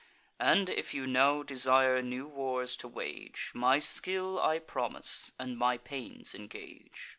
[0.39, 5.77] And, if you now desire new wars to wage, My skill I promise, and my
[5.77, 7.09] pains engage.